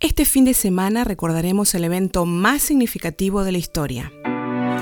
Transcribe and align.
Este 0.00 0.24
fin 0.24 0.44
de 0.44 0.54
semana 0.54 1.02
recordaremos 1.02 1.74
el 1.74 1.82
evento 1.82 2.24
más 2.24 2.62
significativo 2.62 3.42
de 3.42 3.50
la 3.50 3.58
historia. 3.58 4.12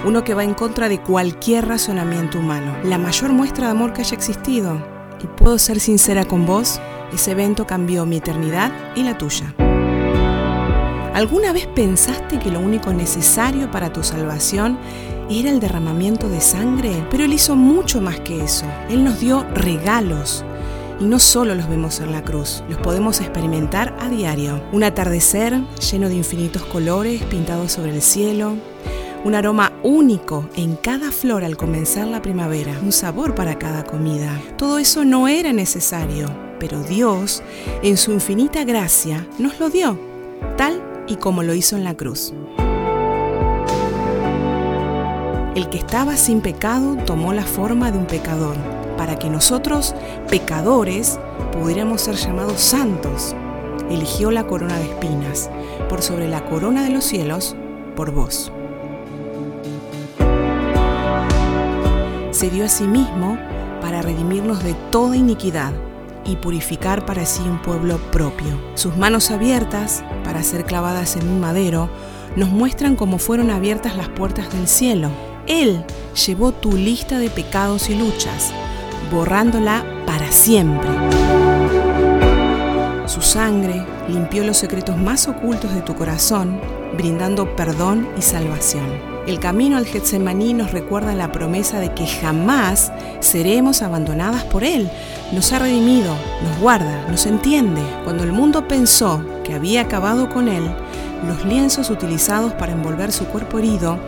Uno 0.04 0.24
que 0.24 0.34
va 0.34 0.44
en 0.44 0.52
contra 0.52 0.90
de 0.90 1.00
cualquier 1.00 1.66
razonamiento 1.66 2.38
humano. 2.38 2.76
La 2.84 2.98
mayor 2.98 3.32
muestra 3.32 3.64
de 3.64 3.70
amor 3.70 3.94
que 3.94 4.02
haya 4.02 4.14
existido. 4.14 4.86
Y 5.24 5.26
puedo 5.26 5.58
ser 5.58 5.80
sincera 5.80 6.26
con 6.26 6.44
vos, 6.44 6.82
ese 7.14 7.30
evento 7.30 7.66
cambió 7.66 8.04
mi 8.04 8.18
eternidad 8.18 8.70
y 8.94 9.04
la 9.04 9.16
tuya. 9.16 9.54
¿Alguna 11.14 11.54
vez 11.54 11.66
pensaste 11.68 12.38
que 12.38 12.50
lo 12.50 12.60
único 12.60 12.92
necesario 12.92 13.70
para 13.70 13.94
tu 13.94 14.04
salvación 14.04 14.78
era 15.30 15.48
el 15.48 15.60
derramamiento 15.60 16.28
de 16.28 16.42
sangre? 16.42 17.06
Pero 17.10 17.24
Él 17.24 17.32
hizo 17.32 17.56
mucho 17.56 18.02
más 18.02 18.20
que 18.20 18.44
eso. 18.44 18.66
Él 18.90 19.02
nos 19.02 19.18
dio 19.18 19.46
regalos 19.54 20.44
y 20.98 21.04
no 21.04 21.18
solo 21.18 21.54
los 21.54 21.68
vemos 21.68 22.00
en 22.00 22.12
la 22.12 22.22
cruz, 22.22 22.62
los 22.68 22.78
podemos 22.78 23.20
experimentar 23.20 23.94
a 24.00 24.08
diario. 24.08 24.62
Un 24.72 24.84
atardecer 24.84 25.60
lleno 25.90 26.08
de 26.08 26.14
infinitos 26.14 26.62
colores 26.62 27.22
pintados 27.24 27.72
sobre 27.72 27.94
el 27.94 28.02
cielo, 28.02 28.56
un 29.24 29.34
aroma 29.34 29.72
único 29.82 30.48
en 30.56 30.76
cada 30.76 31.10
flor 31.10 31.44
al 31.44 31.56
comenzar 31.56 32.06
la 32.06 32.22
primavera, 32.22 32.78
un 32.82 32.92
sabor 32.92 33.34
para 33.34 33.58
cada 33.58 33.84
comida. 33.84 34.40
Todo 34.56 34.78
eso 34.78 35.04
no 35.04 35.28
era 35.28 35.52
necesario, 35.52 36.28
pero 36.60 36.82
Dios, 36.82 37.42
en 37.82 37.96
su 37.96 38.12
infinita 38.12 38.64
gracia, 38.64 39.26
nos 39.38 39.58
lo 39.58 39.68
dio, 39.68 39.98
tal 40.56 40.82
y 41.08 41.16
como 41.16 41.42
lo 41.42 41.54
hizo 41.54 41.76
en 41.76 41.84
la 41.84 41.94
cruz. 41.94 42.32
El 45.54 45.70
que 45.70 45.78
estaba 45.78 46.16
sin 46.16 46.42
pecado 46.42 46.96
tomó 47.06 47.32
la 47.32 47.44
forma 47.44 47.90
de 47.90 47.98
un 47.98 48.06
pecador 48.06 48.75
para 48.96 49.18
que 49.18 49.30
nosotros, 49.30 49.94
pecadores, 50.28 51.18
pudiéramos 51.52 52.02
ser 52.02 52.16
llamados 52.16 52.60
santos. 52.60 53.34
Eligió 53.90 54.30
la 54.30 54.46
corona 54.46 54.76
de 54.78 54.84
espinas 54.84 55.50
por 55.88 56.02
sobre 56.02 56.28
la 56.28 56.44
corona 56.44 56.82
de 56.82 56.90
los 56.90 57.04
cielos 57.04 57.56
por 57.94 58.10
vos. 58.12 58.52
Se 62.30 62.50
dio 62.50 62.64
a 62.64 62.68
sí 62.68 62.84
mismo 62.84 63.38
para 63.80 64.02
redimirnos 64.02 64.62
de 64.62 64.74
toda 64.90 65.16
iniquidad 65.16 65.72
y 66.26 66.36
purificar 66.36 67.06
para 67.06 67.24
sí 67.24 67.42
un 67.42 67.62
pueblo 67.62 67.98
propio. 68.10 68.60
Sus 68.74 68.96
manos 68.96 69.30
abiertas, 69.30 70.02
para 70.24 70.42
ser 70.42 70.64
clavadas 70.64 71.16
en 71.16 71.28
un 71.28 71.40
madero, 71.40 71.88
nos 72.34 72.50
muestran 72.50 72.96
cómo 72.96 73.18
fueron 73.18 73.50
abiertas 73.50 73.96
las 73.96 74.08
puertas 74.08 74.52
del 74.52 74.68
cielo. 74.68 75.10
Él 75.46 75.84
llevó 76.26 76.52
tu 76.52 76.72
lista 76.72 77.18
de 77.18 77.30
pecados 77.30 77.88
y 77.88 77.94
luchas, 77.94 78.52
borrándola 79.10 79.84
para 80.06 80.30
siempre. 80.30 80.88
Su 83.06 83.22
sangre 83.22 83.84
limpió 84.08 84.44
los 84.44 84.56
secretos 84.56 84.96
más 84.96 85.28
ocultos 85.28 85.74
de 85.74 85.80
tu 85.80 85.94
corazón, 85.94 86.60
brindando 86.96 87.56
perdón 87.56 88.08
y 88.18 88.22
salvación. 88.22 88.84
El 89.26 89.40
camino 89.40 89.76
al 89.76 89.86
Getsemaní 89.86 90.54
nos 90.54 90.70
recuerda 90.70 91.14
la 91.14 91.32
promesa 91.32 91.80
de 91.80 91.92
que 91.92 92.06
jamás 92.06 92.92
seremos 93.20 93.82
abandonadas 93.82 94.44
por 94.44 94.62
Él. 94.62 94.88
Nos 95.32 95.52
ha 95.52 95.58
redimido, 95.58 96.14
nos 96.44 96.60
guarda, 96.60 97.06
nos 97.08 97.26
entiende. 97.26 97.82
Cuando 98.04 98.22
el 98.22 98.32
mundo 98.32 98.68
pensó 98.68 99.24
que 99.42 99.54
había 99.54 99.80
acabado 99.80 100.28
con 100.28 100.48
Él, 100.48 100.64
los 101.26 101.44
lienzos 101.44 101.90
utilizados 101.90 102.52
para 102.52 102.72
envolver 102.72 103.10
su 103.10 103.24
cuerpo 103.26 103.58
herido 103.58 103.98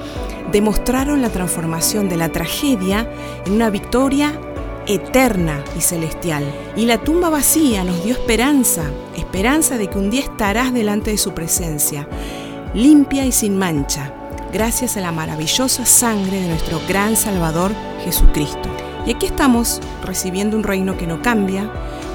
demostraron 0.52 1.20
la 1.20 1.30
transformación 1.30 2.08
de 2.08 2.16
la 2.16 2.30
tragedia 2.30 3.10
en 3.44 3.54
una 3.54 3.70
victoria 3.70 4.38
eterna 4.88 5.62
y 5.76 5.80
celestial. 5.80 6.44
Y 6.76 6.86
la 6.86 6.98
tumba 6.98 7.28
vacía 7.28 7.84
nos 7.84 8.02
dio 8.02 8.14
esperanza, 8.14 8.84
esperanza 9.16 9.78
de 9.78 9.88
que 9.88 9.98
un 9.98 10.10
día 10.10 10.22
estarás 10.22 10.72
delante 10.72 11.10
de 11.10 11.18
su 11.18 11.32
presencia, 11.32 12.08
limpia 12.74 13.24
y 13.26 13.32
sin 13.32 13.56
mancha, 13.56 14.12
gracias 14.52 14.96
a 14.96 15.00
la 15.00 15.12
maravillosa 15.12 15.84
sangre 15.84 16.40
de 16.40 16.48
nuestro 16.48 16.80
gran 16.88 17.16
Salvador 17.16 17.72
Jesucristo. 18.04 18.68
Y 19.06 19.12
aquí 19.12 19.26
estamos 19.26 19.80
recibiendo 20.04 20.56
un 20.56 20.64
reino 20.64 20.96
que 20.96 21.06
no 21.06 21.22
cambia, 21.22 21.70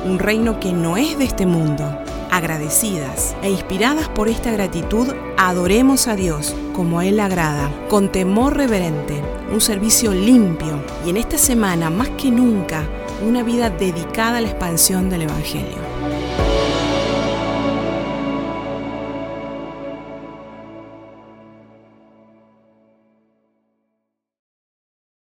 un 0.06 0.20
reino 0.20 0.60
que 0.60 0.74
no 0.74 0.98
es 0.98 1.18
de 1.18 1.26
este 1.26 1.46
mundo. 1.46 1.86
Agradecidas 2.34 3.36
e 3.44 3.52
inspiradas 3.52 4.10
por 4.10 4.28
esta 4.28 4.50
gratitud, 4.50 5.08
adoremos 5.38 6.08
a 6.08 6.16
Dios 6.16 6.56
como 6.74 6.98
a 6.98 7.06
Él 7.06 7.20
agrada, 7.20 7.70
con 7.90 8.12
temor 8.12 8.58
reverente, 8.58 9.22
un 9.52 9.62
servicio 9.62 10.16
limpio 10.16 10.84
y 11.06 11.12
en 11.12 11.18
esta 11.18 11.38
semana 11.38 11.92
más 11.92 12.10
que 12.10 12.32
nunca 12.32 12.90
una 13.24 13.44
vida 13.44 13.70
dedicada 13.70 14.38
a 14.38 14.42
la 14.42 14.50
expansión 14.50 15.12
del 15.12 15.22
Evangelio. 15.22 15.93